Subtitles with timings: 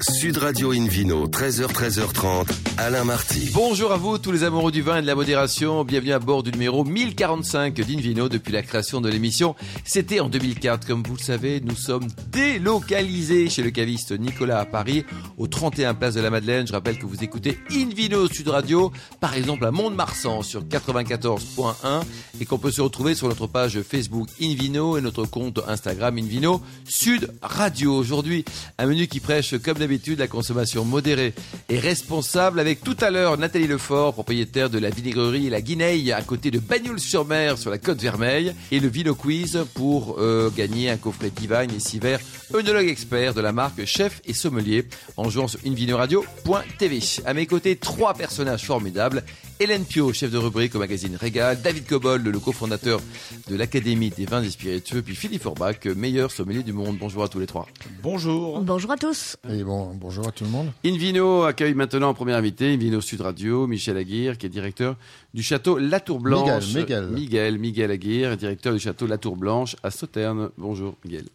[0.00, 2.48] Sud Radio Invino, 13h, 13h30,
[2.78, 3.50] Alain Marty.
[3.52, 5.84] Bonjour à vous, tous les amoureux du vin et de la modération.
[5.84, 9.54] Bienvenue à bord du numéro 1045 d'Invino depuis la création de l'émission.
[9.84, 10.86] C'était en 2004.
[10.86, 15.04] Comme vous le savez, nous sommes délocalisés chez le caviste Nicolas à Paris,
[15.36, 16.66] au 31 Place de la Madeleine.
[16.66, 22.02] Je rappelle que vous écoutez Invino Sud Radio, par exemple à Mont-de-Marsan sur 94.1
[22.40, 26.62] et qu'on peut se retrouver sur notre page Facebook Invino et notre compte Instagram Invino
[26.88, 27.94] Sud Radio.
[27.94, 28.46] Aujourd'hui,
[28.78, 31.34] un menu qui prêche comme d'habitude la consommation modérée
[31.68, 36.22] et responsable avec tout à l'heure Nathalie Lefort, propriétaire de la vinaigrerie La Guineille à
[36.22, 40.96] côté de Bagnoul-sur-Mer sur la côte Vermeille et le Vino Quiz pour euh, gagner un
[40.96, 42.18] coffret Divine et Siver,
[42.54, 47.00] œnologue expert de la marque Chef et Sommelier en jouant sur invinoradio.tv.
[47.24, 49.24] À mes côtés, trois personnages formidables.
[49.60, 53.00] Hélène Pio, chef de rubrique au magazine Régal, David Cobol, le cofondateur
[53.48, 56.96] de l'Académie des vins et spiritueux, puis Philippe Forbach, meilleur sommelier du monde.
[56.98, 57.68] Bonjour à tous les trois.
[58.02, 58.60] Bonjour.
[58.60, 59.36] Bonjour à tous.
[59.48, 60.72] Et bon, bonjour à tout le monde.
[60.84, 64.96] Invino accueille maintenant en premier invité, Invino Sud Radio, Michel Aguirre, qui est directeur
[65.32, 66.66] du château La Tour Blanche.
[66.66, 67.08] Miguel, Miguel.
[67.10, 70.50] Miguel, Miguel Aguirre, directeur du château La Tour Blanche à Sauternes.
[70.58, 71.26] Bonjour Miguel.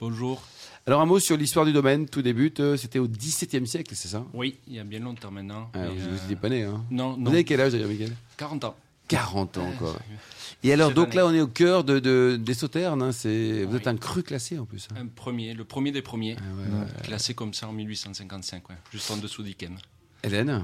[0.00, 0.42] Bonjour.
[0.88, 4.06] Alors un mot sur l'histoire du domaine, tout débute, euh, c'était au XVIIe siècle, c'est
[4.06, 4.24] ça?
[4.32, 5.68] Oui, il y a bien longtemps maintenant.
[5.74, 7.24] ah, Vous euh, n'étiez pas né, hein Non, non.
[7.24, 8.76] Vous avez quel âge d'ailleurs Miguel 40 ans.
[9.08, 9.98] 40 ans encore.
[10.62, 13.02] Et alors, donc là, on est au cœur de, de- des Sauternes.
[13.02, 13.76] hein, c'est, vous Oui.
[13.80, 14.86] êtes un cru classé en plus.
[14.92, 15.00] hein.
[15.00, 17.02] Un premier, le premier des premiers, Ah ouais, ouais.
[17.02, 19.76] classé comme ça en 1855, ouais, juste en dessous d'Iken.
[20.22, 20.62] Hélène?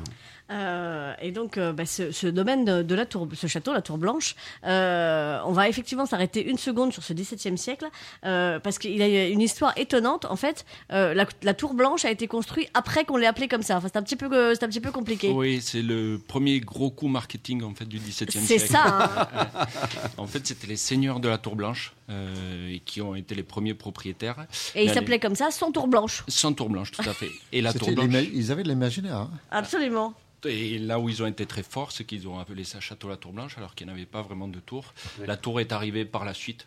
[0.51, 3.81] Euh, et donc, euh, bah, ce, ce domaine de, de la tour, ce château, la
[3.83, 4.35] Tour Blanche,
[4.67, 7.87] euh, on va effectivement s'arrêter une seconde sur ce XVIIe siècle
[8.23, 10.25] parce qu'il a une histoire étonnante.
[10.27, 13.77] En fait, la, la Tour Blanche a été construite après qu'on l'ait appelée comme ça.
[13.77, 15.31] Enfin, c'est un petit peu, c'est un petit peu compliqué.
[15.31, 18.41] Oui, c'est le premier gros coup marketing en fait du XVIIe siècle.
[18.47, 19.29] C'est ça.
[19.33, 19.49] hein.
[20.19, 23.43] En fait, c'était les seigneurs de la Tour Blanche euh, et qui ont été les
[23.43, 24.47] premiers propriétaires.
[24.75, 26.25] Et il Là, s'appelait comme ça, sans Tour Blanche.
[26.29, 27.31] Sans Tour Blanche, tout à fait.
[27.53, 28.25] Et la Tour Blanche.
[28.33, 29.17] Ils avaient de l'imaginaire.
[29.17, 29.31] hein.
[29.51, 30.15] Absolument.
[30.45, 33.17] Et là où ils ont été très forts, c'est qu'ils ont appelé ça Château la
[33.17, 34.93] Tour Blanche, alors qu'il n'y avait pas vraiment de tour.
[35.25, 36.67] La tour est arrivée par la suite.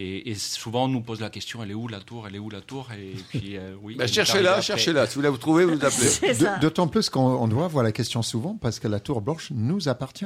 [0.00, 2.38] Et, et souvent, on nous pose la question elle est où la tour Elle est
[2.38, 2.86] où la tour?
[2.96, 3.96] Et puis, euh, oui.
[3.96, 5.08] bah, Cherchez-la, cherchez-la.
[5.08, 6.06] Si vous la trouvez, vous nous appelez.
[6.08, 6.58] C'est ça.
[6.58, 9.48] De- D'autant plus qu'on on doit voir la question souvent parce que la Tour Blanche
[9.50, 10.24] nous appartient.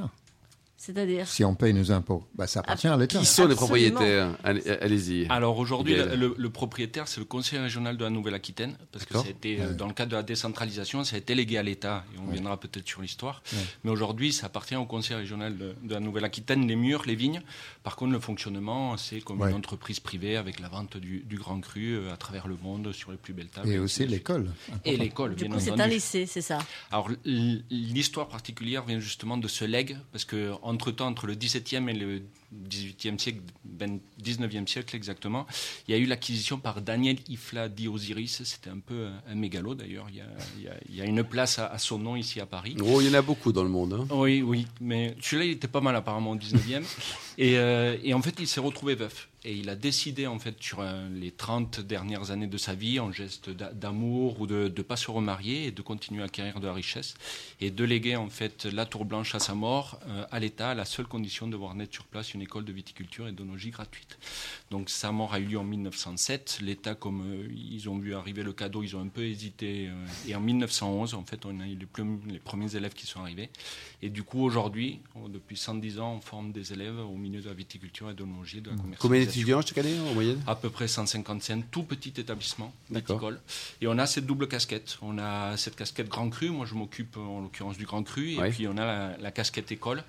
[0.85, 1.29] C'est-à-dire.
[1.29, 3.21] Si on paye nos impôts, bah, ça appartient à l'État.
[3.21, 5.27] Qui sont les propriétaires Allez- Allez-y.
[5.29, 9.11] Alors aujourd'hui, le, le- le propriétaire, c'est le conseil régional de la Nouvelle-Aquitaine, parce que
[9.11, 9.23] D'accord.
[9.23, 11.63] ça a été, euh, dans le cadre de la décentralisation, ça a été légué à
[11.63, 13.45] l'État, et on viendra peut-être sur l'histoire.
[13.85, 17.43] Mais aujourd'hui, ça appartient au conseil régional de, de la Nouvelle-Aquitaine, les murs, les vignes.
[17.85, 19.51] Par contre, le fonctionnement, c'est comme Ouais.
[19.51, 22.93] une entreprise privée avec la vente du, du grand cru euh, à travers le monde
[22.93, 23.69] sur les plus belles tables.
[23.71, 24.51] Et aussi l'école.
[24.85, 25.83] Et l'école, Du bien coup, c'est entendu.
[25.83, 26.59] un lycée, c'est ça?
[26.91, 27.09] Alors
[27.71, 31.93] l'histoire particulière vient justement de ce legs, parce que entre temps, entre le XVIIe et
[31.93, 32.23] le
[32.69, 35.47] XVIIIe siècle, ben, XIXe siècle exactement,
[35.89, 38.43] il y a eu l'acquisition par Daniel Ifla dit Osiris.
[38.45, 40.07] C'était un peu un, mégalo d'ailleurs.
[40.11, 40.21] Il, y
[40.69, 42.77] a- il y une place à, à son nom ici à Paris.
[42.83, 43.93] Oh, il y en a beaucoup dans le monde.
[43.95, 44.07] hein.
[44.15, 46.83] Oui, oui, mais celui-là, il était pas mal apparemment au 19e.
[47.39, 49.29] et, euh, et en fait, il s'est retrouvé veuf.
[49.45, 53.01] Et il a décidé, en fait, sur euh, les 30 dernières années de sa vie,
[53.01, 56.61] en geste d'a- d'amour ou de ne pas se remarier et de continuer à acquérir
[56.61, 57.15] de la richesse,
[57.61, 60.75] et de léguer, en fait, la Tour Blanche à sa mort euh, à l'État, à
[60.75, 64.19] la seule condition de voir naître sur place une école de viticulture et d'onologie gratuite.
[64.71, 66.59] Donc sa mort a eu lieu en 1907.
[66.63, 69.89] L'État, comme euh, ils ont vu arriver le cadeau, ils ont un peu hésité.
[69.89, 71.77] euh, et en 1911, en fait, on a eu
[72.29, 73.51] les, premiers élèves qui sont arrivés.
[74.03, 77.49] Et du coup, aujourd'hui, oh, depuis 110 ans, on forme des élèves au milieu de
[77.49, 79.41] la viticulture et de l'onologie, de la Combien commercialisation.
[79.41, 80.43] d'étudiants chaque année en moyenne?
[80.47, 83.41] À peu près 155, tout petit établissement viticole.
[83.81, 84.99] Et on a cette double casquette.
[85.03, 86.51] On a cette casquette grand cru.
[86.51, 88.33] Moi, je m'occupe en l'occurrence du grand cru.
[88.33, 88.51] Et Ouais.
[88.51, 90.03] puis, on a la, la casquette école.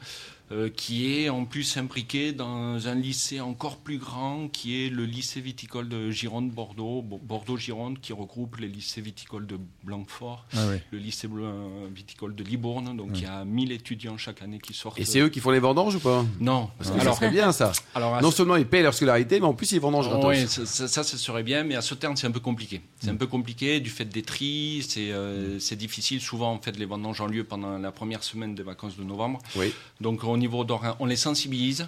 [0.51, 5.05] Euh, qui est en plus imbriquée dans un lycée encore plus grand, qui est le
[5.05, 10.77] lycée viticole de Gironde-Bordeaux, Bo- Bordeaux-Gironde, qui regroupe les lycées viticoles de Blanquefort, Ah oui.
[10.91, 12.95] le lycée bleu- viticole de Libourne.
[12.97, 14.99] Donc, il y a 1000 étudiants chaque année qui sortent.
[14.99, 16.25] Et c'est eux qui font les vendanges ou pas?
[16.39, 17.71] Non, parce que- Alors, ça serait bien ça.
[17.95, 20.29] alors, Non seulement ils payent leur scolarité, mais en plus ils vendangent gratos.
[20.29, 22.81] oui, ça, ça, ça, ça serait bien, mais à ce terme, c'est un peu compliqué.
[22.99, 26.21] C'est un peu compliqué du fait des tris, c'est euh, c'est difficile.
[26.21, 29.39] Souvent, en fait, les vendanges ont lieu pendant la première semaine des vacances de novembre.
[29.55, 29.73] Oui.
[30.01, 31.87] Donc, au niveau d'horaire, on les sensibilise,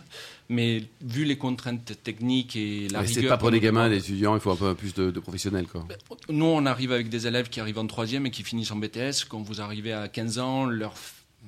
[0.49, 3.97] mais vu les contraintes techniques et la Mais c'est rigueur pas pour des gamins, des
[3.97, 5.67] étudiants, il faut un peu plus de, de professionnels.
[5.67, 5.85] Quoi.
[6.29, 9.25] Nous, on arrive avec des élèves qui arrivent en troisième et qui finissent en BTS.
[9.27, 10.93] Quand vous arrivez à 15 ans, leur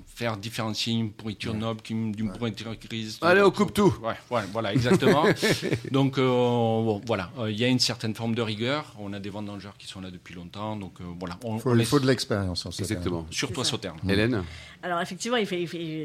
[0.06, 3.18] faire différencier une pourriture noble qu'une- d'une pourriture grise.
[3.22, 3.94] Allez, on coupe tout.
[4.02, 5.26] Ouais, ouais, voilà, exactement.
[5.92, 8.94] donc euh, bon, voilà, Euh, il y a une certaine forme de rigueur.
[9.00, 11.38] On a des vendangeurs qui sont là depuis longtemps, donc euh, voilà.
[11.44, 12.66] On, Faut- on il laisse- faut de l'expérience.
[12.80, 13.26] Exactement.
[13.32, 13.66] Surtout à.
[13.66, 14.00] Sauternes.
[14.10, 14.44] Hélène
[14.84, 15.38] Alors effectivement,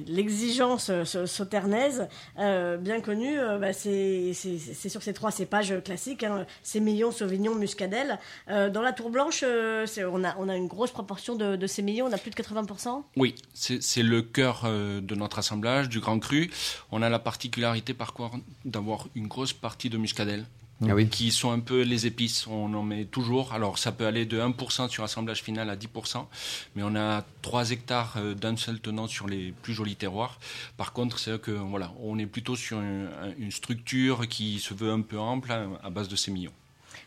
[0.06, 2.08] l'exigence sau- sauternaise,
[2.38, 3.38] euh, bien connue.
[3.38, 8.18] euh, bah, c'est sur ces trois cépages classiques, hein, sémillon, sauvignon, muscadelle.
[8.48, 11.66] Euh, dans la tour blanche, euh, on, a, on a une grosse proportion de, de
[11.66, 13.02] sémillon, on a plus de 80%.
[13.16, 16.50] Oui, c'est c'est le cœur euh, de notre assemblage, du Grand Cru.
[16.90, 20.46] On a la particularité, par contre, d'avoir une grosse partie de muscadelle.
[20.84, 21.08] Ah oui.
[21.08, 22.48] qui sont un peu les épices.
[22.48, 23.52] On en met toujours.
[23.52, 26.26] Alors, ça peut aller de 1% sur assemblage final à 10%,
[26.74, 30.40] mais on a 3 hectares euh, d'un seul tenant sur les plus jolis terroirs.
[30.76, 33.08] Par contre, c'est vrai que voilà, on est plutôt sur une,
[33.38, 36.52] une structure qui se veut un peu ample hein, à base de sémillons.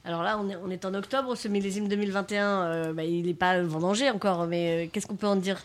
[0.05, 3.33] Alors là, on est, on est en octobre, ce millésime 2021, euh, bah, il n'est
[3.33, 5.59] pas vendangé encore, mais euh, qu'est-ce qu'on peut en dire?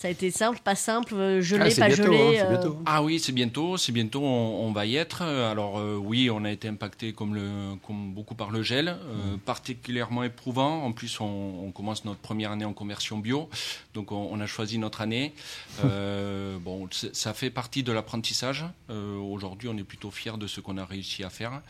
[0.00, 2.46] Ça a été simple, pas simple, euh, gelé, Ah, c'est pas bientôt, gelé hein, c'est
[2.46, 2.78] euh, bientôt.
[2.86, 5.20] Ah oui, c'est bientôt, c'est bientôt, on, on va y être.
[5.20, 9.36] Alors euh, oui, on a été impacté comme, le, comme beaucoup par le gel, euh,
[9.44, 10.84] particulièrement éprouvant.
[10.86, 11.26] En plus, on,
[11.66, 13.50] on commence notre première année en conversion bio,
[13.92, 15.34] donc on, on a choisi notre année.
[15.84, 18.64] Euh, bon, ça fait partie de l'apprentissage.
[18.90, 21.62] Euh, Aujourd'hui, on est plutôt fiers de ce qu'on a réussi à faire.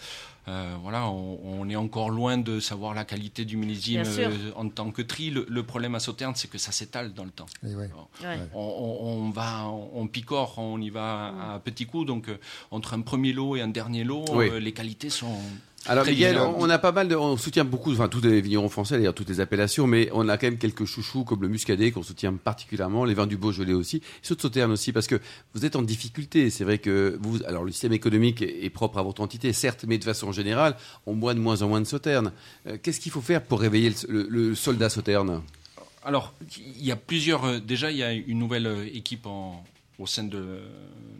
[0.49, 4.69] Euh, voilà, on, on est encore loin de savoir la qualité du millésime euh, en
[4.69, 5.31] tant que tri.
[5.31, 7.47] Le, le problème à Sauternes, c'est que ça s'étale dans le temps.
[7.63, 7.91] Et ouais.
[8.23, 8.39] ouais.
[8.55, 12.07] On, on- on va, on picore, on y va à petits coups.
[12.07, 12.39] Donc, euh,
[12.71, 14.49] entre un premier lot et un dernier lot, Oui.
[14.51, 15.39] euh, les qualités sont.
[15.87, 18.97] Alors Miguel, on a pas mal de, on soutient beaucoup, enfin tous les vignerons français,
[18.99, 22.03] d'ailleurs toutes les appellations, mais on a quand même quelques chouchous comme le muscadet qu'on
[22.03, 25.19] soutient particulièrement, les vins du Beaujolais aussi, et ceux de Sauternes aussi, parce que
[25.55, 26.51] vous êtes en difficulté.
[26.51, 29.97] C'est vrai que vous, alors le système économique est propre à votre entité, certes, mais
[29.97, 32.33] de façon générale, on boit de moins en moins de Sauternes.
[32.67, 35.41] Euh, Qu'est-ce qu'il faut faire pour réveiller le, le- le soldat Sauterne
[36.05, 36.35] Alors,
[36.79, 37.45] il y a plusieurs.
[37.47, 39.65] euh, déjà, il y a une nouvelle euh, équipe en-
[40.01, 40.61] au sein de,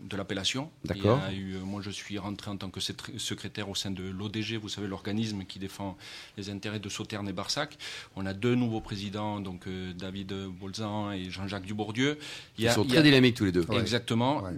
[0.09, 0.69] de l'appellation.
[0.83, 1.21] D'accord.
[1.31, 4.69] Euh, moi, je suis rentré en tant que secré- secrétaire au sein de l'ODG, vous
[4.69, 5.95] savez, l'organisme qui défend
[6.37, 7.77] les intérêts de Sauternes et Barsac.
[8.15, 12.17] On a deux nouveaux présidents, donc euh, David Bolzan et Jean-Jacques Dubourdieu.
[12.57, 13.65] Il y Ils a- sont très a- dynamiques tous les deux.
[13.69, 13.79] Ouais.
[13.79, 14.41] Exactement.
[14.43, 14.51] Ouais.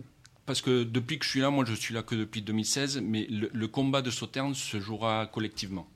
[0.46, 3.28] Parce que depuis que je suis là, moi je suis là que depuis 2016, mais
[3.30, 5.88] le, le combat de Sauternes se jouera collectivement.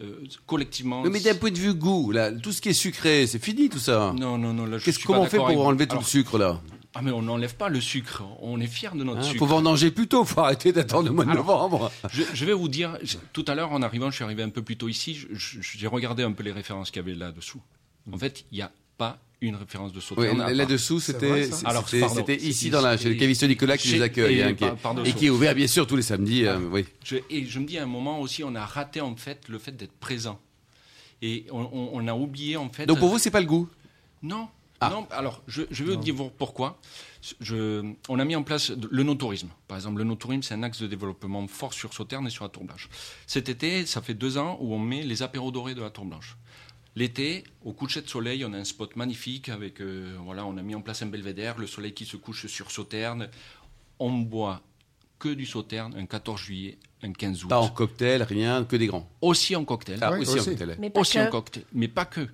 [0.00, 1.02] Euh, collectivement.
[1.02, 3.78] Mais d'un point de vue goût, là, tout ce qui est sucré, c'est fini tout
[3.78, 4.14] ça.
[4.18, 4.64] Non, non, non.
[4.64, 6.60] Là, je Qu'est-ce suis comment on fait pour enlever tout Alors, le sucre là?
[6.94, 8.24] Ah, mais on n'enlève pas le sucre.
[8.40, 9.38] On est fiers de notre Hein, sucre.
[9.38, 11.92] Faut vendanger plus tôt, faut arrêter d'attendre le mois de Alors, novembre.
[12.12, 12.98] Je, je vais vous dire,
[13.32, 16.24] tout à l'heure en arrivant, je suis arrivé un peu plus tôt ici, j'ai regardé
[16.24, 17.60] un peu les références qu'il y avait là-dessous.
[18.12, 20.38] En fait, il n'y a pas une référence de Oui, Sauternes.
[20.38, 24.54] part- là-dessous, c'était ici dans la chez le caviste Nicolas qui nous accueille et hein,
[24.54, 25.06] qui est- par- par-dessous.
[25.08, 26.44] et qui est ouvert bien sûr tous les samedis.
[26.46, 26.84] euh, oui.
[27.04, 29.58] Je- et je me dis à un moment aussi, on a raté en fait le
[29.58, 30.38] fait d'être présent.
[31.22, 32.84] Et on, on- on a oublié en fait.
[32.86, 33.68] Donc pour vous, c'est pas le goût?
[34.22, 34.48] Non.
[34.80, 34.88] Ah.
[34.90, 36.80] Non, alors je, vous dire pourquoi.
[37.40, 39.50] Je, on a mis en place le no-tourisme.
[39.68, 42.48] Par exemple, le no-tourisme, c'est un axe de développement fort sur Sauternes et sur la
[42.48, 42.88] Tour Blanche.
[43.26, 46.06] Cet été, ça fait deux ans où on met les apéros dorés de la Tour
[46.06, 46.38] Blanche.
[46.96, 50.62] L'été, au coucher de soleil, on a un spot magnifique avec, euh, voilà, on a
[50.62, 53.28] mis en place un belvédère, le soleil qui se couche sur Sauternes.
[53.98, 54.62] On boit
[55.18, 57.48] que du Sauternes un 14 juillet, un 15 août.
[57.48, 59.08] Pas en cocktail, rien, que des grands.
[59.20, 59.98] Aussi en cocktail.
[60.02, 60.76] Ah, Oui, aussi, en cocktail.
[60.78, 61.26] Mais pas aussi que.
[61.26, 62.28] en cocktail, mais pas que.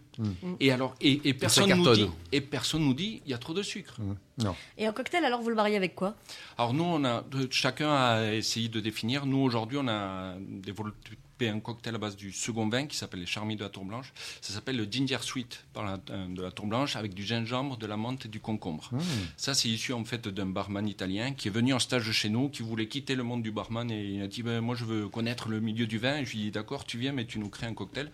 [0.60, 3.52] Et alors, et, et personne nous dit, et personne nous dit, il y a trop
[3.54, 3.96] de sucre.
[4.38, 4.54] Non.
[4.78, 6.14] Et en cocktail, alors vous le mariez avec quoi?
[6.58, 9.26] Alors nous, on a, de- chacun a essayé de définir.
[9.26, 13.26] Nous aujourd'hui, on a développé un cocktail à base du second vin qui s'appelle les
[13.26, 14.12] Charmis de la Tour Blanche.
[14.40, 17.76] Ça s'appelle le Ginger Sweet par la- euh, de la Tour Blanche avec du gingembre,
[17.76, 18.88] de la menthe et du concombre.
[19.36, 22.48] Ça, c'est issu en fait d'un barman italien qui est venu en stage chez nous,
[22.48, 25.08] qui voulait quitter le monde du barman et il a dit ben, moi je veux
[25.08, 26.18] connaître le milieu du vin.
[26.18, 28.10] Et je lui dit d'accord, tu viens, mais tu nous crées un cocktail.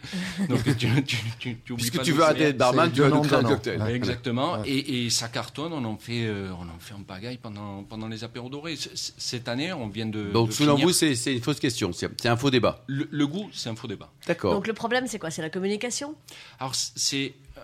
[0.49, 3.23] Donc tu, tu, tu, tu oublies Puisque pas tu veux de barman, tu vas nous
[3.23, 3.81] créer un cocktail.
[3.83, 3.95] Ouais.
[3.95, 4.61] Exactement.
[4.61, 4.69] Ouais.
[4.69, 8.09] Et, et ça cartonne, on en fait, euh, on en fait en pagaille pendant, pendant
[8.09, 8.77] les apéros dorés.
[8.95, 10.31] Cette année, on vient de.
[10.33, 12.83] Donc de selon finir- vous, c'est c'est une fausse question, c'est c'est un faux débat.
[12.87, 14.11] le, le goût, c'est un faux débat.
[14.27, 14.53] D'accord.
[14.55, 15.31] Donc le problème, c'est quoi?
[15.31, 16.15] C'est la communication?
[16.59, 17.61] Alors, c'est euh,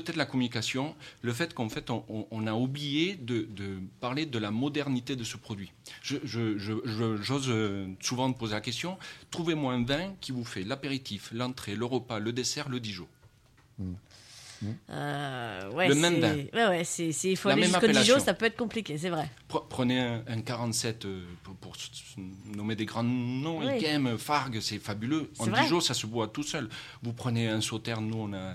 [0.00, 4.26] peut-être la communication, le fait qu'en fait, on, on- on a oublié de, de parler
[4.26, 5.72] de la modernité de ce produit.
[6.02, 8.98] Je- je- je- je- J'ose euh, souvent poser la question
[9.30, 13.06] trouvez-moi un vin qui vous fait l'apéritif, l'entrée, le repas, le dessert, le Dijon.
[14.88, 16.34] Euh, ouais, Le même vin.
[16.54, 19.10] Ouais, ouais, c'est, il faut La aller même jusqu'au Dijon, ça peut être compliqué, c'est
[19.10, 19.28] vrai.
[19.50, 21.24] Pre- Prenez un, un 47 euh,
[21.60, 21.74] pour,
[22.54, 23.58] nommer des grands noms.
[23.58, 23.76] Oui.
[23.76, 25.30] Ikem, Fargue, c'est fabuleux.
[25.38, 25.62] En vrai.
[25.62, 26.70] Dijon, ça se boit tout seul.
[27.02, 28.54] Vous prenez un Sauterne, nous, on a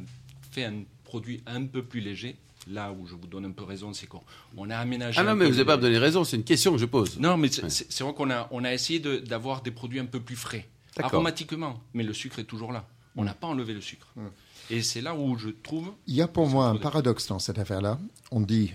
[0.51, 0.81] fait un
[1.11, 2.35] produit un peu plus léger.
[2.67, 4.21] Là où je vous donne un peu raison, c'est qu'on
[4.55, 5.19] on a aménagé.
[5.19, 7.19] Ah non, mais vous n'avez pas me donné raison, c'est une question que je pose.
[7.19, 10.19] Non, mais c'est vrai qu'on a, on a essayé de- d'avoir des produits un peu
[10.21, 10.67] plus frais,
[11.01, 11.81] aromatiquement.
[11.93, 12.85] Mais le sucre est toujours là.
[13.17, 14.07] On n'a pas enlevé le sucre.
[14.69, 15.91] Et c'est là où je trouve.
[16.07, 17.99] Il y a pour moi un paradoxe dans cette affaire-là.
[18.31, 18.71] On dit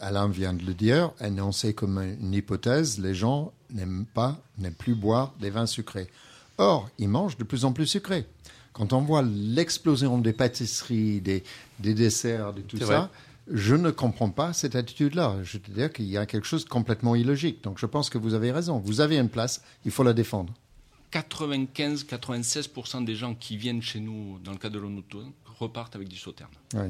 [0.00, 4.94] Alain vient de le dire, énoncé comme une hypothèse, les gens n'aiment pas, n'aiment plus
[4.94, 6.08] boire des vins sucrés.
[6.56, 8.24] Or, ils mangent de plus en plus sucré.
[8.72, 11.42] Quand on voit l'explosion des pâtisseries, des,
[11.80, 13.08] des desserts, de tout ça, vrai.
[13.52, 15.36] je ne comprends pas cette attitude-là.
[15.42, 17.62] Je veux dire qu'il y a quelque chose de complètement illogique.
[17.64, 18.78] Donc je pense que vous avez raison.
[18.78, 20.52] Vous avez une place, il faut la défendre.
[21.12, 26.16] 95-96% des gens qui viennent chez nous dans le cadre de l'onotone repartent avec du
[26.16, 26.50] sauterne.
[26.74, 26.80] Oui.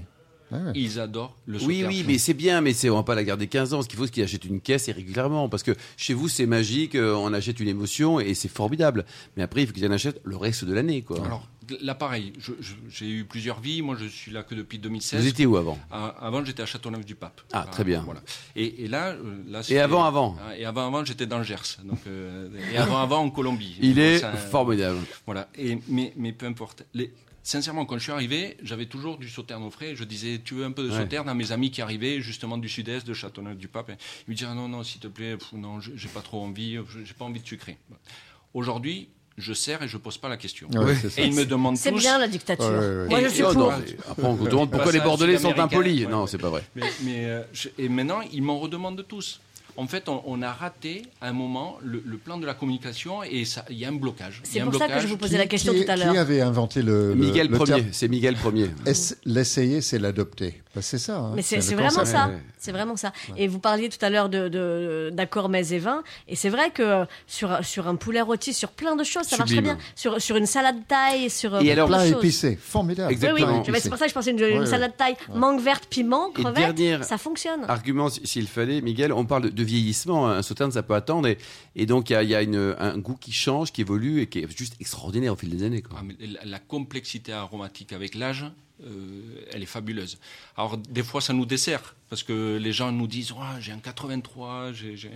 [0.51, 0.73] Ouais, ouais.
[0.75, 1.89] Ils adorent le Oui, sauterne.
[1.89, 3.83] oui, mais c'est bien, mais c'est, on va pas la garder 15 ans.
[3.83, 5.49] Ce qu'il faut, c'est qu'il achète une caisse et régulièrement.
[5.49, 9.05] Parce que chez vous, c'est magique, euh, on achète une émotion et c'est formidable.
[9.37, 11.23] Mais après, il faut qu'ils en achètent le reste de l'année, quoi.
[11.25, 11.47] Alors
[11.81, 12.33] là, pareil,
[12.89, 13.83] j'ai eu plusieurs vies.
[13.83, 15.21] Moi, je suis là que depuis 2016.
[15.23, 15.79] vous étiez où avant?
[15.91, 17.41] Avant, j'étais à Châteauneuf-du-Pape.
[17.53, 18.01] Ah, très bien.
[18.03, 18.23] Voilà.
[18.57, 20.37] Et, et là, euh, là Et avant, avant?
[20.47, 21.79] Ah, Et avant, avant, j'étais dans le Gers.
[21.85, 23.77] Donc, euh, et avant, avant, en Colombie.
[23.83, 24.99] Il Donc, est ça, euh, formidable.
[25.27, 25.49] Voilà.
[25.57, 26.85] Et, mais, mais peu importe.
[26.95, 29.97] Les- sincèrement, quand je suis arrivé, j'avais toujours du sauterne au frais.
[29.97, 30.99] Je disais, tu veux un peu de Ouais.
[30.99, 33.91] sauterne à mes amis qui arrivaient justement du sud-est, de Châteauneuf-du-Pape.
[34.27, 36.77] Ils me disaient, ah non, non, s'il te plaît, pff, non, j'ai pas trop envie,
[37.05, 37.79] j'ai pas envie de sucrer.
[38.55, 39.09] Aujourd'hui,
[39.39, 40.69] je sers et je pose pas la question.
[40.75, 41.23] Ouais, c'est ça.
[41.23, 42.67] Et ils me demandent C'est bien la dictature.
[42.69, 43.09] Ouais, ouais, ouais.
[43.09, 43.59] Moi, je suis Oh, pour.
[43.63, 46.05] non, après, on vous demande pourquoi les Bordelais sont impolis.
[46.05, 46.29] Ouais, non, ouais.
[46.29, 46.63] c'est pas vrai.
[46.77, 49.41] Mais, mais, euh, je- et maintenant, ils m'en redemandent tous.
[49.77, 53.23] En fait, on, on a raté à un moment le, le plan de la communication
[53.23, 54.43] et ça- il y a un blocage.
[54.45, 55.03] Il y C'est a un pour ça que blocage.
[55.05, 56.19] je vous posais Qui- la question qui- tout à Qui l'heure.
[56.19, 58.71] avait inventé le, le- Miguel le Premier, terme c'est Miguel Premier.
[58.87, 60.61] Ess- L'essayer, c'est l'adopter.
[60.79, 61.19] Ben, c'est ça.
[61.19, 61.33] hein.
[61.35, 62.27] Mais c'est vraiment ça.
[62.29, 62.41] Ouais, ouais.
[62.59, 63.13] C'est vraiment ça.
[63.37, 66.03] Et vous parliez tout à l'heure de- de- d'accord mets et vin.
[66.27, 69.51] Et c'est vrai que sur, sur un poulet rôti, sur plein de choses, ça marche
[69.51, 69.75] très Sublime.
[69.77, 69.85] bien.
[69.95, 73.13] Sur, sur une salade taille, sur euh, Et alors, plein de épicé, formidable.
[73.13, 73.33] Exact.
[73.35, 73.49] Oui, oui.
[73.59, 73.77] Exactement.
[73.81, 76.43] C'est pour ça que je pensais une, une Ouais, salade taille, mangue verte, piment, Et
[76.43, 77.65] crevette, dernière- ça fonctionne.
[77.69, 80.29] Argument, si- s'il fallait, Miguel, on parle de, vieillissement.
[80.29, 81.29] Un sauterne, ça peut attendre.
[81.29, 81.39] Et,
[81.77, 84.21] et donc, il y a, il y a une- un goût qui change, qui évolue
[84.23, 85.83] et qui est juste extraordinaire au fil des années.
[85.83, 85.99] Quoi.
[86.01, 88.45] Ah, mais la, la complexité aromatique avec l'âge,
[89.51, 90.19] elle est fabuleuse.
[90.57, 93.79] Alors, des fois, ça nous dessert, parce que les gens nous disent Ouais, J'ai un
[93.79, 95.11] 83, j'ai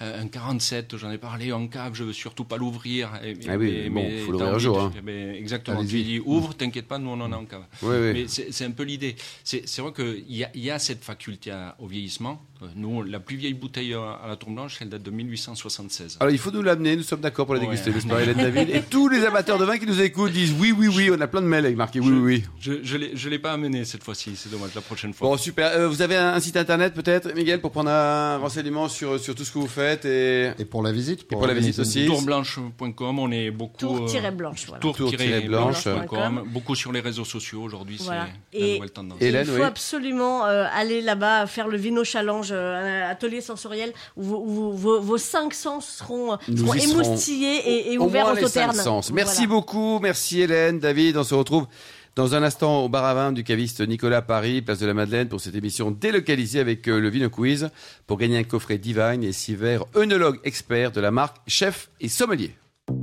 [0.00, 3.10] un 47, j'en ai parlé en cave, je veux surtout pas l'ouvrir.
[3.48, 4.92] Ah oui, bon, faut l'ouvrir un jour, hein.
[5.34, 5.80] exactement.
[5.84, 7.64] Tu dis Ouvre, t'inquiète pas, nous, on en a en cave.
[7.82, 8.12] Oui, oui.
[8.14, 9.16] Mais c'est c'est un peu l'idée.
[9.44, 12.42] C'est vrai qu'il y, a- il y a cette faculté à- au vieillissement.
[12.62, 16.16] Euh, Nous, la plus vieille bouteille à la tour blanche, elle date de 1876.
[16.20, 17.66] Alors, il faut nous l'amener, nous sommes d'accord pour la Ouais.
[17.66, 17.90] déguster,
[18.22, 18.70] Hélène David?
[18.70, 21.26] Et tous les amateurs de vin qui nous écoutent disent oui, oui, oui, on a
[21.26, 22.78] plein de mails avec marqué oui, oui, oui.
[22.82, 25.28] Je ne l'ai pas amené cette fois-ci, c'est dommage, la prochaine fois.
[25.28, 25.66] Bon, super.
[25.72, 29.34] Euh, vous avez un, un site internet peut-être, Miguel, pour prendre un renseignement sur, sur
[29.34, 30.52] tout ce que vous faites et...
[30.58, 32.06] Et pour la visite pour la visite aussi.
[32.06, 33.76] Tourblanche.com, on est beaucoup.
[33.78, 34.80] Tour-blanche, voilà.
[34.80, 36.44] Tour-blanche.com.
[36.46, 38.26] Beaucoup sur les réseaux sociaux aujourd'hui, Voilà.
[38.52, 39.18] c'est la Et- nouvelle tendance.
[39.20, 39.64] Et- Hélène, il faut oui.
[39.64, 44.72] absolument euh, aller là-bas faire le Vino Challenge, euh, un atelier sensoriel où, vos- où
[44.76, 46.74] vos, vos cinq sens seront, serons.
[46.74, 47.56] émoustillés
[47.88, 48.74] et, et Au ouverts moins au les cinq sauterne.
[48.84, 49.12] sens.
[49.12, 49.48] Merci Voilà.
[49.60, 51.16] beaucoup, merci Hélène, David.
[51.16, 51.66] On se retrouve
[52.14, 55.28] dans un instant au bar à vin du caviste Nicolas Paris, place de la Madeleine,
[55.28, 57.70] pour cette émission délocalisée avec euh, le Vino Quiz
[58.06, 62.08] pour gagner un coffret Divine et six verres œnologue expert de la marque Chef et
[62.08, 62.54] Sommelier.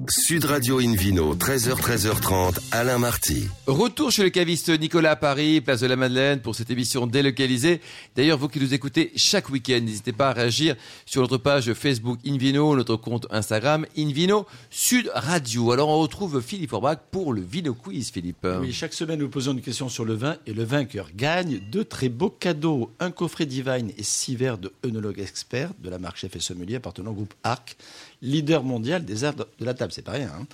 [0.09, 3.47] Sud Radio Invino, 13h, 13h30, Alain Marty.
[3.67, 7.79] Retour chez le caviste Nicolas à Paris, place de la Madeleine, pour cette émission délocalisée.
[8.15, 10.75] D'ailleurs, vous qui nous écoutez chaque week-end, n'hésitez pas à réagir
[11.05, 15.71] sur notre page Facebook Invino, notre compte Instagram Invino Sud Radio.
[15.73, 18.47] Alors, on retrouve Philippe Orbach pour le Vino Quiz, Philippe.
[18.61, 21.85] Oui, chaque semaine, nous posons une question sur le vin et le vainqueur gagne deux
[21.85, 22.91] très beaux cadeaux.
[22.99, 26.77] Un coffret Divine et six verres de œnologue expert de la marque Chef et Sommelier
[26.77, 27.77] appartenant au groupe Arc,
[28.21, 29.91] leader mondial des arts de la table.
[29.93, 30.31] C'est pas rien.
[30.39, 30.45] hein.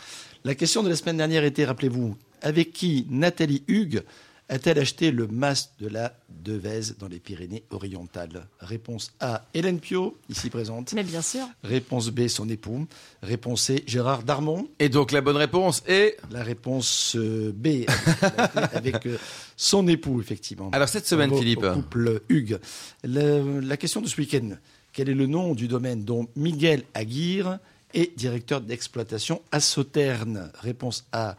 [0.44, 4.04] La question de la semaine dernière était, rappelez-vous, avec qui Nathalie Hugues
[4.48, 10.52] a-t-elle acheté le mas de la Devèze dans les Pyrénées-Orientales Réponse A, Hélène Pio, ici
[10.52, 10.94] présente.
[10.94, 11.48] Mais bien sûr.
[11.64, 12.86] Réponse B, son époux.
[13.24, 14.68] Réponse C, Gérard Darmon.
[14.78, 16.18] Et donc, la bonne réponse est...
[16.30, 19.18] La réponse euh, B, avec, avec, euh,
[19.58, 20.70] son époux, effectivement.
[20.74, 21.64] Alors, cette semaine, Bravo Philippe.
[21.64, 22.60] au couple Hugues.
[23.04, 24.52] Le- la question de ce week-end,
[24.96, 27.60] quel est le nom du domaine dont Miguel Aguirre
[27.94, 31.36] est directeur d'exploitation à Sauternes Réponse A,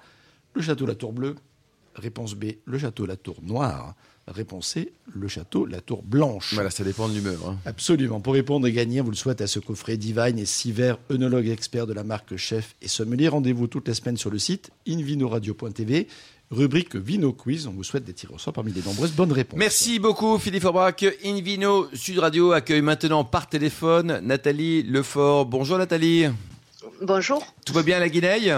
[0.55, 1.37] le château La Tour Bleue.
[1.95, 3.95] Réponse B, le château La Tour Noire.
[4.29, 6.53] Réponse C, le château La Tour Blanche.
[6.53, 7.39] Voilà, ça dépend de l'humeur.
[7.49, 7.57] hein.
[7.65, 8.21] Absolument.
[8.21, 11.49] Pour répondre et gagner, vous le souhaite à ce coffret Divine et six verres œnologue
[11.49, 13.29] expert de la marque Chef et Sommelier.
[13.29, 16.09] Rendez-vous toutes les semaines sur le site invinoradio.tv,
[16.51, 17.67] rubrique Vino Quiz.
[17.67, 19.59] On vous souhaite des tirs au sort parmi les nombreuses bonnes réponses.
[19.59, 21.05] Merci beaucoup, Philippe Orbach.
[21.25, 25.47] Invino Sud Radio accueille maintenant par téléphone Nathalie Lefort.
[25.47, 26.27] Bonjour, Nathalie.
[27.03, 28.53] Bonjour, Tout va bien à la Guinée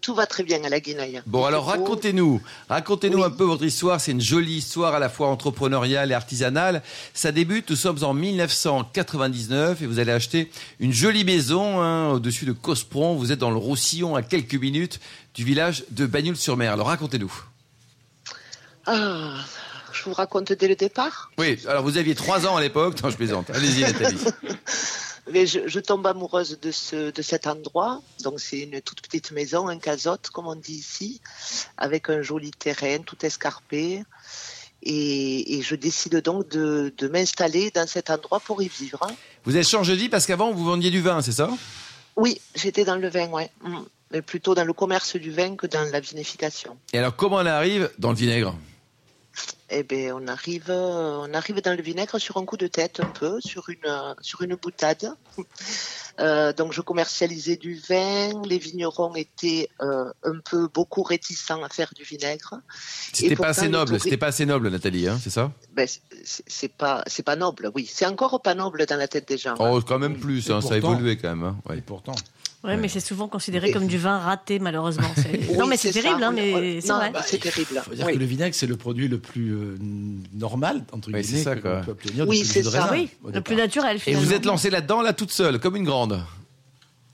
[0.00, 1.20] tout va très bien à la Guinée.
[1.26, 3.24] Bon, alors racontez-nous, racontez-nous Oui.
[3.24, 4.00] un peu votre histoire.
[4.00, 6.82] C'est une jolie histoire à la fois entrepreneuriale et artisanale.
[7.14, 12.44] Ça débute, nous sommes en 1999 et vous allez acheter une jolie maison hein, au-dessus
[12.46, 13.14] de Cospron.
[13.16, 15.00] Vous êtes dans le Roussillon à quelques minutes
[15.34, 16.72] du village de Bagnoul-sur-Mer.
[16.72, 17.32] Alors racontez-nous.
[18.86, 19.34] Ah,
[19.92, 21.30] Je vous raconte dès le départ?
[21.38, 23.02] Oui, alors vous aviez trois ans à l'époque.
[23.02, 23.50] Non, je plaisante.
[23.50, 24.18] Allez-y, Nathalie.
[25.32, 28.02] Mais je, je tombe amoureuse de, ce, de cet endroit.
[28.22, 31.20] Donc c'est une toute petite maison, un casotte, comme on dit ici,
[31.76, 34.04] avec un joli terrain, tout escarpé.
[34.82, 39.06] Et, et je décide donc de, de m'installer dans cet endroit pour y vivre.
[39.44, 41.50] Vous avez changé de vie parce qu'avant, vous vendiez du vin, c'est ça?
[42.16, 43.50] Oui, j'étais dans le vin, ouais.
[43.62, 43.78] Mm.
[44.12, 46.76] Mais plutôt dans le commerce du vin que dans la vinification.
[46.92, 48.56] Et alors, comment on arrive dans le vinaigre?
[49.72, 52.98] Eh ben, on arrive, euh, on arrive dans le vinaigre sur un coup de tête
[52.98, 55.14] un peu, sur une, euh, sur une boutade.
[56.18, 58.42] Euh, donc, je commercialisais du vin.
[58.44, 62.60] Les vignerons étaient euh, un peu beaucoup réticents à faire du vinaigre.
[63.14, 65.50] C'était pas assez le noble, c'était pas assez noble, Nathalie, hein, c'est ça?
[65.72, 65.88] Ben,
[66.24, 67.70] c'est pas, c'est pas noble.
[67.74, 69.54] Oui, c'est encore pas noble dans la tête des gens.
[69.60, 71.44] Oh, quand même plus, hein, ça a évolué quand même.
[71.44, 71.78] hein, ouais.
[71.78, 72.16] Et pourtant.
[72.62, 75.08] Ouais, mais c'est souvent considéré comme du vin raté, malheureusement.
[75.32, 77.10] Oui, non, mais c'est terrible, hein, mais Oui, c'est vrai.
[77.10, 77.70] bah, c'est terrible.
[77.74, 78.12] Il faut dire Oui.
[78.14, 79.78] que le vinaigre, c'est le produit le plus euh,
[80.34, 82.70] normal, entre Oui, guillemets, c'est ça, peut obtenir Oui, le c'est ça.
[82.84, 83.42] raisin, Oui, le départ.
[83.44, 86.20] plus naturel, Et vous êtes lancée là-dedans, là, toute seule, comme une grande.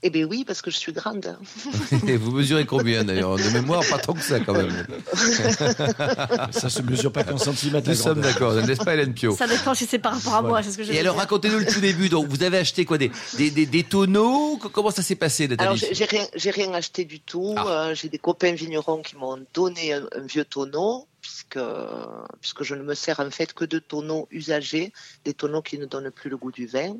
[0.03, 1.37] Eh ben oui, parce que je suis grande.
[2.07, 4.85] Et vous mesurez combien d'ailleurs De mémoire, pas tant que ça quand même.
[6.51, 7.89] Ça se mesure pas qu'en centimètres.
[7.89, 10.61] Nous sommes d'accord, n'est-ce pas Hélène Pio Ça dépend si c'est par rapport à moi,
[10.63, 12.09] c'est ce que je Et alors racontez-nous le tout début.
[12.09, 15.45] Donc vous avez acheté quoi des, des, des, des tonneaux Co- Comment ça s'est passé,
[15.45, 17.53] Alors, Nathalie j'ai j'ai rien, j'ai rien acheté du tout.
[17.57, 17.67] Ah.
[17.89, 21.59] Euh, j'ai des copains vignerons qui m'ont donné un, un vieux tonneau, puisque,
[22.41, 24.93] puisque je ne me sers en fait que de tonneaux usagés,
[25.25, 26.95] des tonneaux qui ne donnent plus le goût du vin.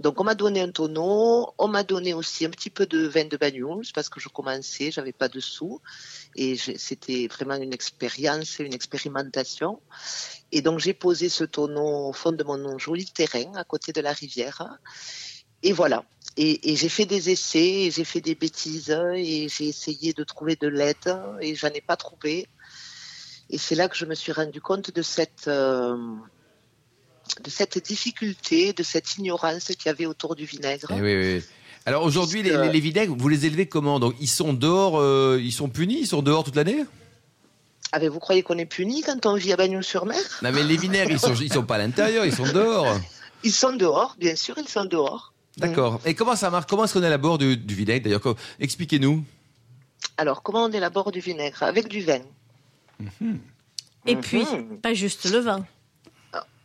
[0.00, 1.52] Donc, on m'a donné un tonneau.
[1.58, 4.90] On m'a donné aussi un petit peu de vin de Banyuls, parce que je commençais,
[4.90, 5.80] j'avais pas de sous.
[6.36, 9.80] Et c'était vraiment une expérience, une expérimentation.
[10.52, 14.00] Et donc, j'ai posé ce tonneau au fond de mon joli terrain, à côté de
[14.00, 14.78] la rivière.
[15.62, 16.04] Et voilà.
[16.36, 20.68] Et, j'ai fait des essais, j'ai fait des bêtises, et j'ai essayé de trouver de
[20.68, 22.46] l'aide, et j'en ai pas trouvé.
[23.50, 25.96] Et c'est là que je me suis rendu compte de cette, euh,
[27.42, 30.88] de cette difficulté, de cette ignorance qu'il y avait autour du vinaigre.
[30.90, 31.42] Eh oui, oui, oui.
[31.86, 34.98] Alors aujourd'hui, les, Puisque- les, les vinaigres, vous les élevez comment Donc ils sont dehors,
[35.00, 36.84] euh, ils sont punis, ils sont dehors toute l'année?
[37.92, 40.76] Ah, mais vous croyez qu'on est puni quand on vit à Bagnols-sur-Mer Non mais les
[40.76, 42.98] vinaigres, ils sont, ils sont pas à l'intérieur, ils sont dehors.
[43.46, 45.34] Ils sont dehors, bien sûr, ils sont dehors.
[45.58, 46.00] D'accord.
[46.06, 46.64] Et comment ça marche?
[46.66, 48.02] Comment est-ce qu'on élabore du, du vinaigre?
[48.04, 49.22] D'ailleurs, expliquez-nous.
[50.16, 51.62] Alors, comment on élabore du vinaigre?
[51.62, 52.20] Avec du vin.
[54.06, 54.78] Et puis, Mhm.
[54.80, 55.66] pas juste le vin.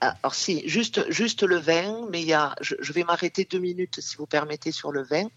[0.01, 3.43] Ah, Alors si, juste, juste le vin, mais il y a, je, je vais m'arrêter
[3.45, 5.27] deux minutes si vous permettez sur le vin,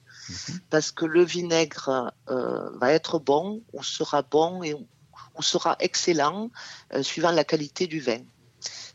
[0.71, 4.75] parce que le vinaigre euh, va être bon ou sera bon et
[5.35, 6.51] ou sera excellent
[6.95, 8.21] euh, suivant la qualité du vin.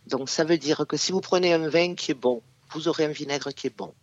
[0.06, 3.06] Donc ça veut dire que si vous prenez un vin qui est bon, vous aurez
[3.06, 3.94] un vinaigre qui est bon.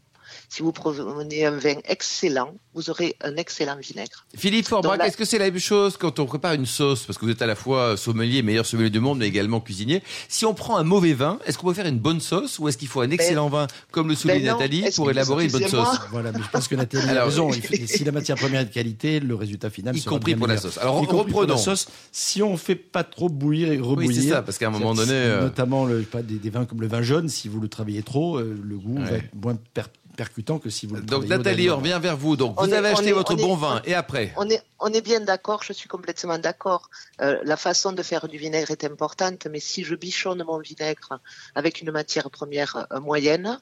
[0.49, 4.27] Si vous prenez un vin excellent, vous aurez un excellent vinaigre.
[4.37, 7.05] Philippe Forbach, là- est-ce que c'est la même chose quand on prépare une sauce?
[7.05, 10.03] Parce que vous êtes à la fois sommelier, meilleur sommelier du monde, mais également cuisinier.
[10.29, 12.79] Si on prend un mauvais vin, est-ce qu'on peut faire une bonne sauce ou est-ce
[12.79, 14.53] qu'il faut un excellent vin, comme le souligne ben.
[14.53, 15.99] Nathalie, pour élaborer une bonne sauce?
[16.11, 17.51] Voilà, mais je pense que Nathalie a raison.
[17.53, 20.47] Si la matière première est de qualité, le résultat final Y sera compris bien pour
[20.47, 20.79] la sauce.
[20.79, 21.57] Alors, Y la reprenons.
[21.57, 24.94] sauce, si on fait pas trop bouillir et rebouillir, c'est ça, parce qu'à un moment
[24.94, 27.68] donné, euh, notamment le, pas des, des vins comme le vin jaune, si vous le
[27.68, 29.05] travaillez trop, euh, le goût Ouais.
[29.11, 29.83] va être moins per-
[30.14, 32.37] percutant que si vous le Donc Nathalie, on revient vers vous.
[32.37, 34.62] Donc On vous est- avez acheté est- votre est- bon vin et après On est,
[34.81, 36.88] on est bien d'accord, je suis complètement d'accord.
[37.20, 41.20] Euh, la façon de faire du vinaigre est importante, mais si je bichonne mon vinaigre
[41.55, 43.59] avec une matière première euh, moyenne,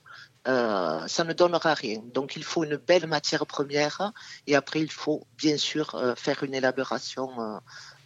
[0.48, 2.00] euh, ça ne donnera rien.
[2.14, 4.12] Donc il faut une belle matière première
[4.46, 7.30] et après il faut bien sûr euh, faire une élaboration.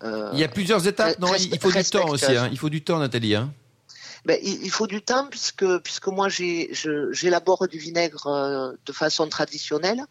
[0.02, 1.32] Il y a plusieurs étapes, non?
[1.34, 2.26] Il faut du temps aussi.
[2.26, 2.48] hein.
[2.52, 3.34] Il faut du temps, Nathalie.
[3.34, 3.52] hein.
[4.26, 9.28] Ben, il, il faut du temps puisque puisque moi j'élabore du vinaigre euh, de façon
[9.28, 10.02] traditionnelle,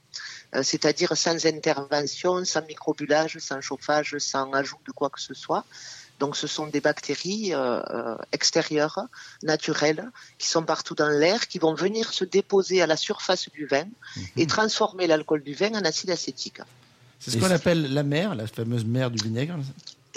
[0.56, 5.66] euh, c'est-à-dire sans intervention, sans microbulage, sans chauffage, sans ajout de quoi que ce soit.
[6.22, 9.02] Donc ce sont des bactéries euh, extérieures,
[9.44, 13.66] naturelles, qui sont partout dans l'air, qui vont venir se déposer à la surface du
[13.66, 13.88] vin
[14.38, 16.62] et transformer l'alcool du vin en acide acétique.
[17.20, 19.58] C'est ce qu'on appelle la mer, la fameuse mer du vinaigre.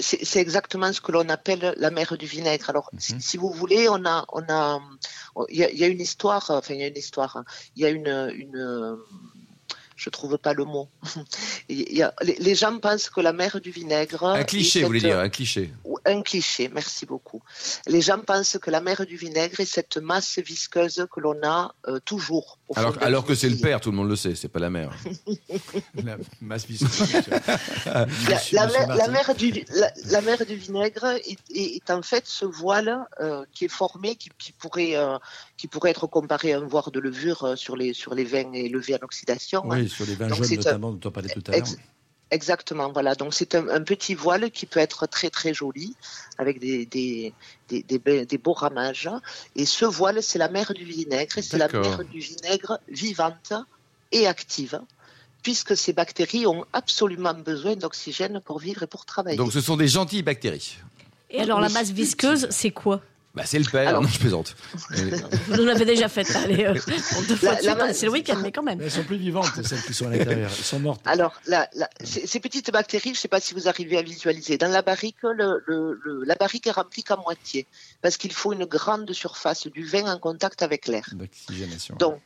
[0.00, 2.70] C'est exactement ce que l'on appelle la mer du vinaigre.
[2.70, 4.80] Alors, si, si vous voulez, on a, on a,
[5.48, 6.50] il y a, il y a une histoire.
[6.50, 7.44] Enfin, il y a une histoire.
[7.74, 8.98] Il y a une, une,
[9.98, 10.88] je trouve pas le mot.
[11.68, 14.24] Il y a, les, les gens pensent que la mer du vinaigre.
[14.24, 15.72] Un est cliché, vous voulez cette- dire, un cliché.
[16.06, 17.42] un cliché, merci beaucoup.
[17.87, 21.74] Les gens pensent que la mer du vinaigre est cette masse visqueuse que l'on a
[21.88, 22.58] euh, toujours.
[23.00, 24.92] Alors, que c'est le père, tout le monde le sait, c'est pas la mère.
[26.04, 27.12] La masse visqueuse.
[27.87, 29.11] La, la monsieur mer, la Martin.
[29.12, 33.44] mer du, la, la mer du vinaigre est, est- est en fait ce voile euh,
[33.52, 35.18] qui est formé, qui, qui pourrait, euh,
[35.59, 38.51] qui pourrait être comparé à un voile de levure euh, sur les, sur les vins
[38.55, 39.71] et levés en oxydation.
[39.71, 39.81] hein.
[39.83, 41.59] Oui, sur les vins Donc, jaunes un- notamment dont on parlait tout à l'heure.
[41.59, 41.77] Ex-
[42.31, 43.14] Exactement, voilà.
[43.14, 45.97] Donc c'est un, un petit voile qui peut être très très joli,
[46.37, 47.33] avec des, des,
[47.71, 49.09] des, des, be- des beaux ramages.
[49.57, 53.55] Et ce voile, c'est la mère du vinaigre, et c'est la mère du vinaigre vivante
[54.12, 54.79] et active,
[55.42, 59.38] puisque ces bactéries ont absolument besoin d'oxygène pour vivre et pour travailler.
[59.38, 60.77] Donc ce sont des gentilles bactéries.
[61.31, 63.01] Et alors, la masse visqueuse, c'est quoi?
[63.38, 64.55] Bah, c'est le père, Alors- non, je plaisante.
[64.90, 67.92] Vous nous l'avez déjà fait, allez, euh, pour deux fois La- de suite, la hein,
[67.92, 68.79] c'est le week-end, mais quand même.
[68.79, 70.51] Mais elles sont plus vivantes, celles qui sont à l'intérieur.
[70.57, 71.01] Elles sont mortes.
[71.07, 74.03] Alors, la- la- ces, ces petites bactéries, je ne sais pas si vous arrivez à
[74.03, 74.59] visualiser.
[74.59, 77.66] Dans la barrique, le- le- le- la barrique est remplie qu'à moitié,
[78.03, 81.05] parce qu'il faut une grande surface du vin en contact avec l'air.
[81.12, 81.96] D'oxygénation.
[81.98, 82.20] Donc,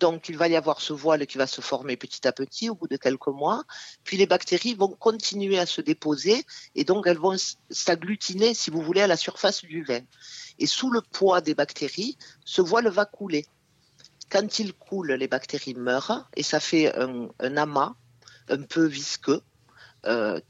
[0.00, 2.74] donc, il va y avoir ce voile qui va se former petit à petit au
[2.74, 3.64] bout de quelques mois.
[4.02, 7.36] Puis les bactéries vont continuer à se déposer et donc elles vont
[7.70, 10.00] s'agglutiner, si vous voulez, à la surface du vin.
[10.58, 13.46] Et sous le poids des bactéries, ce voile va couler.
[14.30, 17.94] Quand il coule, les bactéries meurent et ça fait un, un amas
[18.48, 19.42] un peu visqueux
[20.06, 20.40] euh,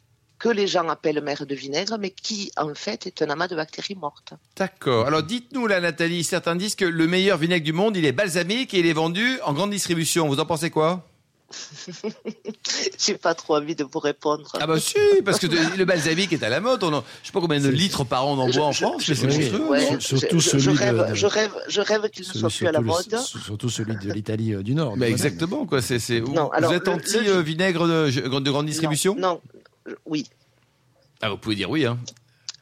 [0.44, 3.56] que les gens appellent mer de vinaigre, mais qui en fait est un amas de
[3.56, 4.34] bactéries mortes.
[4.56, 5.06] D'accord.
[5.06, 8.74] Alors dites-nous là, Nathalie, certains disent que le meilleur vinaigre du monde, il est balsamique
[8.74, 10.28] et il est vendu en grande distribution.
[10.28, 11.02] Vous en pensez quoi?
[12.98, 14.50] J'ai pas trop envie de vous répondre.
[14.60, 16.82] Ah bah si, parce que le balsamique est à la mode.
[16.84, 18.72] On en, je sais pas combien de litres par an on en Je- boit en
[18.72, 20.00] je- France, je- mais c'est oui, monstrueux.
[20.00, 22.48] Surtout je, je- celui je de- rêve, de- je rêve, je rêve qu'il ne soit
[22.50, 23.18] plus à la mode.
[23.18, 24.94] surtout celui de l'Italie euh, du Nord.
[25.02, 25.80] Exactement, quoi.
[25.80, 29.14] C'est, vous, Non, alors, vous êtes anti le- euh, vinaigre de, de grande distribution?
[29.18, 29.40] Non, non,
[30.06, 30.26] oui.
[31.20, 31.98] Ah, vous pouvez dire oui, hein.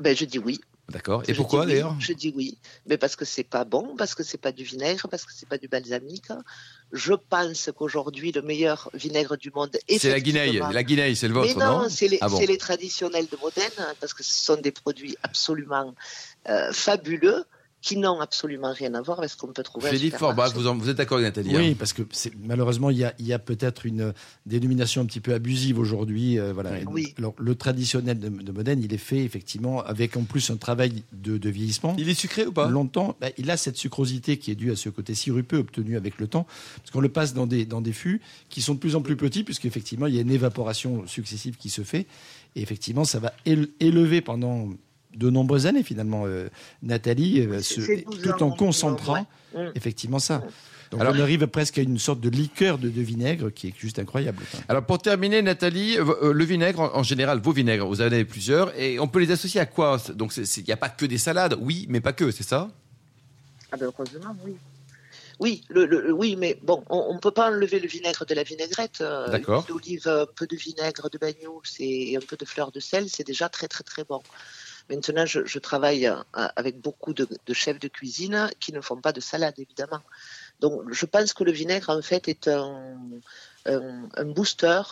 [0.01, 0.61] Ben, je dis oui.
[0.89, 1.23] D'accord.
[1.27, 2.59] Et Je pourquoi oui, d'ailleurs Je dis oui.
[2.87, 5.49] Mais parce que c'est pas bon, parce que c'est pas du vinaigre, parce que c'est
[5.49, 6.29] pas du balsamique.
[6.93, 9.99] Je pense qu'aujourd'hui, le meilleur vinaigre du monde est.
[9.99, 10.61] C'est la guinaille.
[10.73, 12.37] La guinaille, c'est le vôtre, Mais non, non c'est les, Ah bon.
[12.37, 15.95] c'est les traditionnels de Modène, parce que ce sont des produits absolument
[16.49, 17.45] euh, fabuleux
[17.83, 19.91] qui n'ont absolument rien à voir avec ce qu'on peut trouver.
[19.91, 20.15] Philippe.
[20.17, 22.03] Forbach, vous, en- vous êtes d'accord avec Nathalie Oui, hein parce que
[22.47, 24.15] malheureusement, il y a, il y a peut-être une
[24.47, 26.39] dénomination un petit peu abusive aujourd'hui.
[26.39, 26.71] euh, voilà.
[26.87, 27.13] Oui.
[27.19, 31.03] Alors, le traditionnel de, de Modène, il est fait effectivement avec en plus un travail
[31.13, 31.95] de, de vieillissement.
[31.99, 32.69] Il est sucré ou pas?
[32.71, 36.19] Longtemps, bah, il a cette sucrosité qui est due à ce côté sirupeux obtenu avec
[36.19, 36.47] le temps,
[36.79, 39.17] parce qu'on le passe dans des, dans des fûts qui sont de plus en plus
[39.17, 42.07] petits, puisqu'effectivement, il y a une évaporation successive qui se fait.
[42.55, 44.69] Et effectivement, ça va éle- élever pendant
[45.15, 46.49] de nombreuses années, finalement, euh,
[46.83, 49.63] Nathalie, euh, C'est- ce- c'est 12 tout en concentrant ouais.
[49.69, 49.73] Mm.
[49.75, 50.43] effectivement ça.
[50.91, 53.75] Donc Alors- on arrive presque à une sorte de liqueur de, de vinaigre qui est
[53.79, 54.43] juste incroyable.
[54.51, 54.61] quoi.
[54.69, 58.25] Alors pour terminer, Nathalie, euh, le vinaigre, en, en général, vos vinaigres, vous en avez
[58.27, 59.99] plusieurs, et on peut les associer à quoi?
[60.15, 62.69] Donc il n'y a pas que des salades, oui, mais pas que, c'est ça?
[63.71, 64.55] Ah ben heureusement, oui.
[65.41, 68.35] Oui, le, le- le- oui, mais bon, on ne peut pas enlever le vinaigre de
[68.35, 69.01] la vinaigrette.
[69.01, 69.65] euh, D'accord.
[69.67, 73.27] D'olive, un peu de vinaigre de bagnouls et un peu de fleur de sel, c'est
[73.27, 74.23] déjà très très très bon.
[74.91, 79.01] Maintenant, je, je travaille euh, avec beaucoup de, de chefs de cuisine qui ne font
[79.01, 80.03] pas de salade, évidemment.
[80.61, 82.97] Donc, je pense que le vinaigre, en fait, est un,
[83.67, 84.83] un, un booster.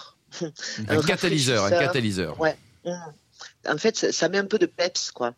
[0.88, 2.40] Un catalyseur, un catalyseur.
[2.40, 2.56] Ouais.
[2.84, 2.92] Mm.
[3.68, 5.34] En fait, ça, ça met un peu de peps, quoi.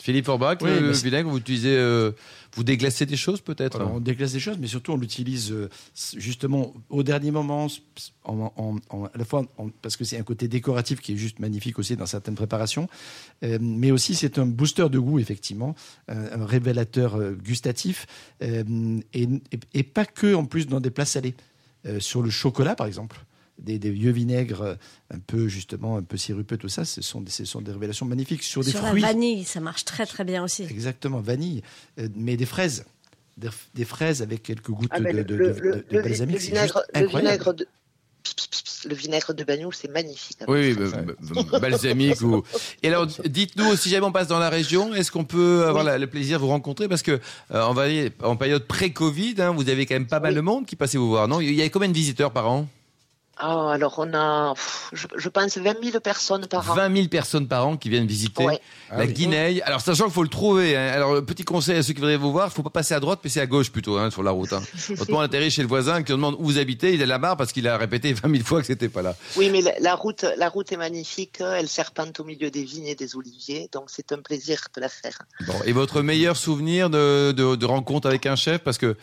[0.00, 2.12] Philippe Forbach, Oui, le vinaigre, vous utilisez, euh,
[2.54, 5.68] vous déglacez des choses peut-être on déglace des choses, mais surtout on l'utilise euh,
[6.16, 7.66] justement au dernier moment,
[8.24, 9.46] en- en- en- à la fois
[9.82, 12.88] parce que c'est un côté décoratif qui est juste magnifique aussi dans certaines préparations,
[13.44, 15.74] euh, mais aussi c'est un booster de goût effectivement,
[16.08, 18.06] un révélateur gustatif,
[18.40, 18.62] et,
[19.12, 19.28] et-
[19.74, 21.34] et pas que en plus dans des plats salés.
[21.98, 23.16] Sur le chocolat par exemple.
[23.62, 24.74] Des, des vieux vinaigres euh,
[25.14, 28.06] un peu justement un peu sirupeux tout ça ce sont des, ce sont des révélations
[28.06, 30.62] magnifiques sur des Sur fruits la vanille, ça marche très très bien aussi.
[30.62, 31.62] Exactement, vanille,
[31.98, 32.86] euh, mais des fraises.
[33.36, 36.02] Des, des fraises avec quelques gouttes Ah de, le, de, le- de- le- de le-
[36.02, 36.36] balsamique.
[36.36, 37.32] le c'est juste le incroyable.
[37.32, 37.66] vinaigre de
[38.86, 40.38] le vinaigre bagnoul, c'est magnifique.
[40.40, 41.04] avec Oui, les oui, fraises.
[41.04, 42.42] b- b- balsamique ou.
[42.82, 45.90] Et alors, dites-nous, si jamais on passe dans la région, est-ce qu'on peut avoir Oui.
[45.90, 46.88] la- le plaisir de vous rencontrer?
[46.88, 50.20] Parce que euh, on va dire, en période pré-Covid, hein, vous avez quand même pas
[50.20, 50.36] mal Oui.
[50.36, 51.40] de monde qui passait vous voir, non?
[51.40, 52.66] Il y a combien de visiteurs par an?
[53.42, 56.74] Ah, alors on a, pff, je, je pense, 20 000 personnes par an.
[56.74, 58.60] 20 000 personnes par an qui viennent visiter Ouais.
[58.90, 59.12] Ah la oui.
[59.14, 59.62] Guinée.
[59.62, 60.76] Alors, sachant qu'il faut le trouver.
[60.76, 60.90] hein.
[60.92, 63.00] Alors, le petit conseil à ceux qui voudraient vous voir, il faut pas passer à
[63.00, 64.52] droite, mais c'est à gauche plutôt hein, sur la route.
[64.52, 64.60] Hein.
[65.00, 66.92] Autrement, on atterrit chez le voisin qui nous demande où vous habitez.
[66.92, 69.16] Il a la barre parce qu'il a répété 20 000 fois que c'était pas là.
[69.36, 71.40] Oui, mais la, la route, la route est magnifique.
[71.40, 74.88] Elle serpente au milieu des vignes et des oliviers, donc c'est un plaisir de la
[74.90, 75.18] faire.
[75.46, 78.58] Bon, et votre meilleur souvenir de, de, de rencontre avec un chef?
[78.58, 78.96] Parce que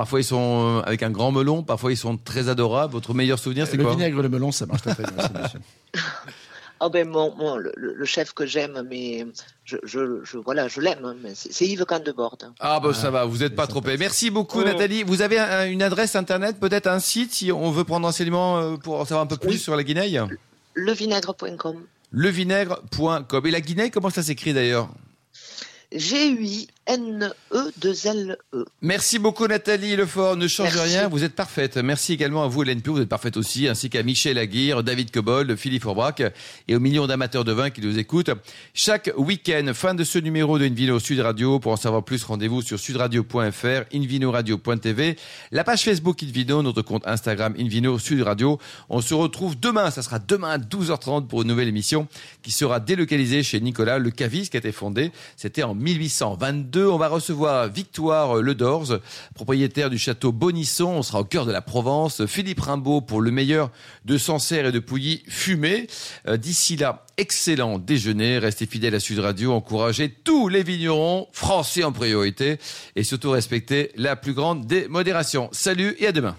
[0.00, 2.92] parfois ils sont euh, avec un grand melon, parfois ils sont très adorables.
[2.94, 5.30] Votre meilleur souvenir, c'est Le quoi vinaigre, le melon, ça marche très très bien.
[6.82, 9.26] Ah ben mon, mon- le, le- le chef que j'aime, mais
[9.66, 11.04] je, je, je- voilà, je l'aime.
[11.04, 12.54] hein, mais c'est Yves Candeborde.
[12.58, 13.98] Ah bah ça va, vous n'êtes pas trompé.
[13.98, 14.64] Merci beaucoup Oh.
[14.64, 15.02] Nathalie.
[15.02, 18.76] Vous avez un- une adresse internet, peut-être un site si on veut prendre renseignement euh,
[18.78, 19.58] pour en savoir un peu plus Oui.
[19.58, 20.18] sur la Guinée
[20.74, 21.82] Levinaigre.com.
[22.12, 23.46] Levinaigre.com.
[23.46, 24.88] Et la Guinée, comment ça s'écrit d'ailleurs?
[25.92, 26.79] G-U-I-N-E-I-G-R-E.
[26.90, 28.64] N-E-2-L-E.
[28.82, 30.96] Merci beaucoup Nathalie Lefort, ne change Merci.
[30.96, 31.76] rien, vous êtes parfaite.
[31.76, 35.12] Merci également à vous Hélène Pio, vous êtes parfaite aussi, ainsi qu'à Michel Aguirre, David
[35.12, 36.20] Cobold, Philippe Forbrac
[36.66, 38.30] et aux millions d'amateurs de vin qui nous écoutent.
[38.74, 41.60] Chaque week-end, fin de ce numéro de Invino Sud Radio.
[41.60, 45.16] Pour en savoir plus, rendez-vous sur sudradio.fr, invinoradio.tv,
[45.52, 48.58] la page Facebook Invino, notre compte Instagram Invino Sud Radio.
[48.88, 52.08] On se retrouve demain, ça sera demain à 12h30 pour une nouvelle émission
[52.42, 55.12] qui sera délocalisée chez Nicolas Le Cavis qui a été fondé.
[55.36, 56.79] C'était en 1822.
[56.88, 59.00] On va recevoir Victoire Ledorze,
[59.34, 60.86] propriétaire du château Bonisson.
[60.86, 62.26] On sera au cœur de la Provence.
[62.26, 63.70] Philippe Rimbaud pour le meilleur
[64.04, 65.86] de Sancerre et de Pouilly fumé.
[66.26, 68.38] Euh, D'ici là, excellent déjeuner.
[68.38, 69.52] Restez fidèles à Sud Radio.
[69.52, 72.58] Encouragez tous les vignerons français en priorité
[72.96, 75.48] et surtout respectez la plus grande des modérations.
[75.52, 76.36] Salut et à demain.